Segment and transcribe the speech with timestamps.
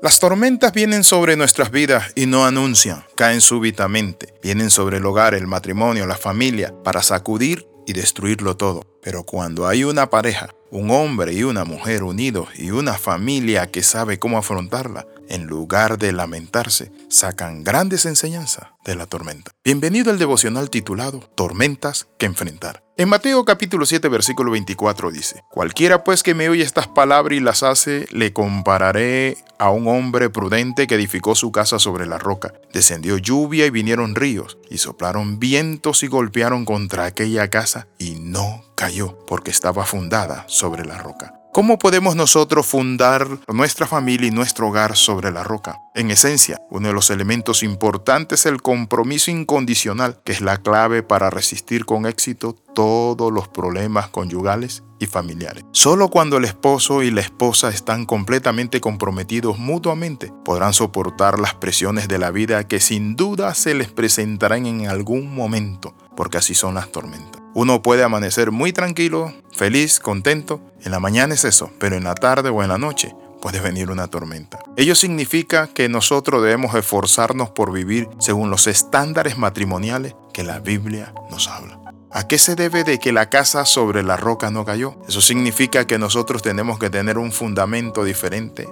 [0.00, 5.34] Las tormentas vienen sobre nuestras vidas y no anuncian, caen súbitamente, vienen sobre el hogar,
[5.34, 8.86] el matrimonio, la familia, para sacudir y destruirlo todo.
[9.02, 13.82] Pero cuando hay una pareja, un hombre y una mujer unidos y una familia que
[13.82, 19.52] sabe cómo afrontarla, en lugar de lamentarse, sacan grandes enseñanzas de la tormenta.
[19.64, 22.82] Bienvenido al devocional titulado Tormentas que enfrentar.
[22.96, 27.40] En Mateo capítulo 7 versículo 24 dice, Cualquiera pues que me oye estas palabras y
[27.40, 32.54] las hace, le compararé a un hombre prudente que edificó su casa sobre la roca.
[32.72, 38.64] Descendió lluvia y vinieron ríos, y soplaron vientos y golpearon contra aquella casa, y no
[38.74, 41.37] cayó, porque estaba fundada sobre la roca.
[41.50, 45.80] ¿Cómo podemos nosotros fundar nuestra familia y nuestro hogar sobre la roca?
[45.94, 51.02] En esencia, uno de los elementos importantes es el compromiso incondicional, que es la clave
[51.02, 55.64] para resistir con éxito todos los problemas conyugales y familiares.
[55.72, 62.08] Solo cuando el esposo y la esposa están completamente comprometidos mutuamente, podrán soportar las presiones
[62.08, 66.74] de la vida que sin duda se les presentarán en algún momento, porque así son
[66.74, 67.42] las tormentas.
[67.54, 70.60] Uno puede amanecer muy tranquilo, feliz, contento.
[70.84, 73.90] En la mañana es eso, pero en la tarde o en la noche puede venir
[73.90, 74.60] una tormenta.
[74.76, 81.12] Ello significa que nosotros debemos esforzarnos por vivir según los estándares matrimoniales que la Biblia
[81.30, 81.80] nos habla.
[82.10, 84.96] ¿A qué se debe de que la casa sobre la roca no cayó?
[85.08, 88.66] Eso significa que nosotros tenemos que tener un fundamento diferente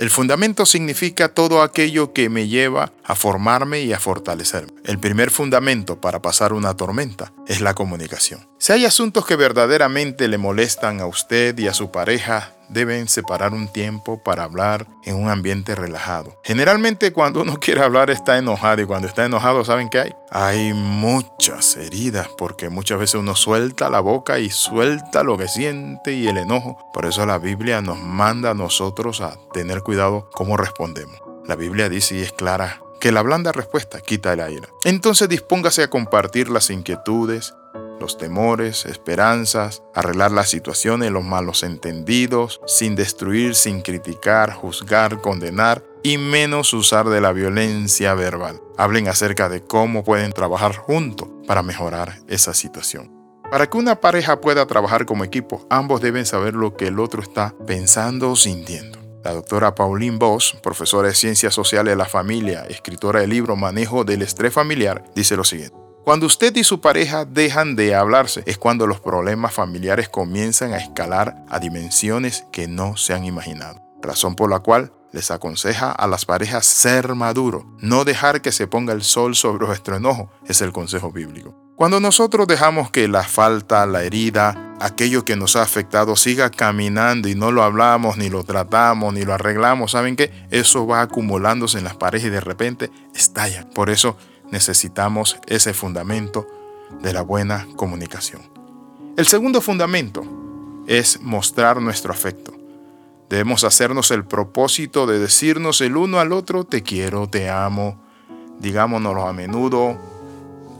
[0.00, 4.72] el fundamento significa todo aquello que me lleva a formarme y a fortalecerme.
[4.84, 8.48] El primer fundamento para pasar una tormenta es la comunicación.
[8.58, 13.52] Si hay asuntos que verdaderamente le molestan a usted y a su pareja, deben separar
[13.52, 16.40] un tiempo para hablar en un ambiente relajado.
[16.44, 20.12] Generalmente cuando uno quiere hablar está enojado y cuando está enojado, ¿saben qué hay?
[20.30, 26.12] Hay muchas heridas porque muchas veces uno suelta la boca y suelta lo que siente
[26.12, 26.78] y el enojo.
[26.92, 31.20] Por eso la Biblia nos manda a nosotros a tener cuidado cómo respondemos.
[31.44, 34.68] La Biblia dice y es clara que la blanda respuesta quita el aire.
[34.84, 37.54] Entonces dispóngase a compartir las inquietudes,
[37.98, 45.84] los temores, esperanzas, arreglar las situaciones, los malos entendidos, sin destruir, sin criticar, juzgar, condenar
[46.02, 48.60] y menos usar de la violencia verbal.
[48.78, 53.12] Hablen acerca de cómo pueden trabajar juntos para mejorar esa situación.
[53.50, 57.20] Para que una pareja pueda trabajar como equipo, ambos deben saber lo que el otro
[57.20, 58.99] está pensando o sintiendo.
[59.22, 64.02] La doctora Pauline Voss, profesora de Ciencias Sociales de la Familia, escritora del libro Manejo
[64.02, 65.76] del Estrés Familiar, dice lo siguiente.
[66.04, 70.78] Cuando usted y su pareja dejan de hablarse es cuando los problemas familiares comienzan a
[70.78, 73.82] escalar a dimensiones que no se han imaginado.
[74.00, 78.66] Razón por la cual les aconseja a las parejas ser maduro, no dejar que se
[78.66, 81.54] ponga el sol sobre nuestro enojo, es el consejo bíblico.
[81.80, 87.26] Cuando nosotros dejamos que la falta, la herida, aquello que nos ha afectado siga caminando
[87.26, 90.30] y no lo hablamos, ni lo tratamos, ni lo arreglamos, ¿saben qué?
[90.50, 93.66] Eso va acumulándose en las parejas y de repente estalla.
[93.70, 94.18] Por eso
[94.50, 96.46] necesitamos ese fundamento
[97.00, 98.42] de la buena comunicación.
[99.16, 100.22] El segundo fundamento
[100.86, 102.52] es mostrar nuestro afecto.
[103.30, 108.04] Debemos hacernos el propósito de decirnos el uno al otro, te quiero, te amo.
[108.58, 110.19] Digámonoslo a menudo,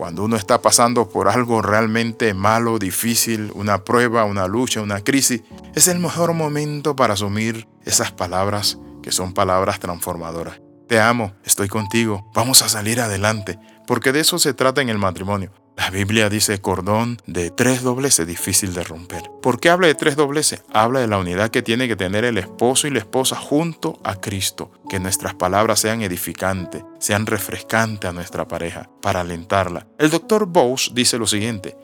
[0.00, 5.42] cuando uno está pasando por algo realmente malo, difícil, una prueba, una lucha, una crisis,
[5.74, 10.62] es el mejor momento para asumir esas palabras que son palabras transformadoras.
[10.88, 14.96] Te amo, estoy contigo, vamos a salir adelante, porque de eso se trata en el
[14.96, 15.52] matrimonio.
[15.80, 19.22] La Biblia dice cordón de tres dobleces difícil de romper.
[19.40, 20.62] ¿Por qué habla de tres dobleces?
[20.74, 24.16] Habla de la unidad que tiene que tener el esposo y la esposa junto a
[24.16, 24.70] Cristo.
[24.90, 29.86] Que nuestras palabras sean edificantes, sean refrescantes a nuestra pareja, para alentarla.
[29.98, 31.78] El doctor Bose dice lo siguiente.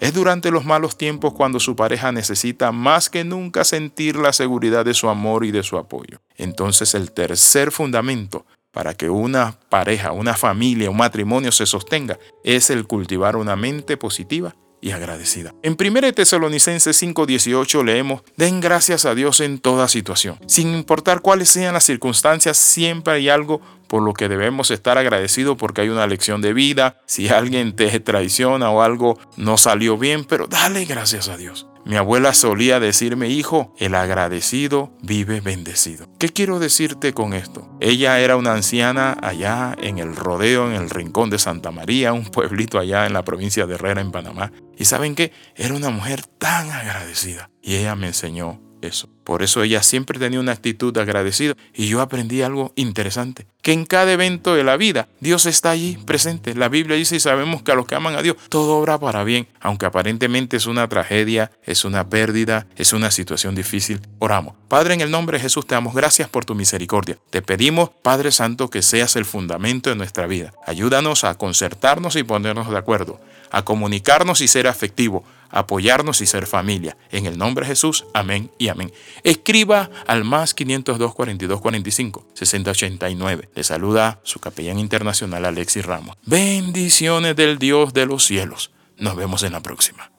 [0.00, 4.84] Es durante los malos tiempos cuando su pareja necesita más que nunca sentir la seguridad
[4.84, 6.20] de su amor y de su apoyo.
[6.36, 8.44] Entonces el tercer fundamento
[8.76, 13.96] para que una pareja, una familia, un matrimonio se sostenga es el cultivar una mente
[13.96, 15.54] positiva y agradecida.
[15.62, 20.38] En 1 Tesalonicenses 5:18 leemos, den gracias a Dios en toda situación.
[20.46, 25.56] Sin importar cuáles sean las circunstancias, siempre hay algo por lo que debemos estar agradecidos
[25.56, 30.24] porque hay una lección de vida, si alguien te traiciona o algo no salió bien,
[30.24, 31.66] pero dale gracias a Dios.
[31.86, 36.08] Mi abuela solía decirme, hijo, el agradecido vive bendecido.
[36.18, 37.70] ¿Qué quiero decirte con esto?
[37.80, 42.24] Ella era una anciana allá en el rodeo, en el rincón de Santa María, un
[42.24, 44.50] pueblito allá en la provincia de Herrera, en Panamá.
[44.76, 45.30] Y saben qué?
[45.54, 47.50] Era una mujer tan agradecida.
[47.62, 49.08] Y ella me enseñó eso.
[49.24, 53.84] Por eso ella siempre tenía una actitud agradecida y yo aprendí algo interesante, que en
[53.84, 56.54] cada evento de la vida Dios está allí presente.
[56.54, 59.24] La Biblia dice y sabemos que a los que aman a Dios todo obra para
[59.24, 64.00] bien, aunque aparentemente es una tragedia, es una pérdida, es una situación difícil.
[64.20, 64.54] Oramos.
[64.68, 67.18] Padre, en el nombre de Jesús te damos gracias por tu misericordia.
[67.30, 70.52] Te pedimos, Padre Santo, que seas el fundamento de nuestra vida.
[70.66, 73.20] Ayúdanos a concertarnos y ponernos de acuerdo,
[73.50, 76.96] a comunicarnos y ser afectivo apoyarnos y ser familia.
[77.10, 78.92] En el nombre de Jesús, amén y amén.
[79.22, 83.48] Escriba al más 502 42 45 6089.
[83.54, 86.16] Le saluda su capellán internacional Alexis Ramos.
[86.24, 88.70] Bendiciones del Dios de los cielos.
[88.98, 90.10] Nos vemos en la próxima.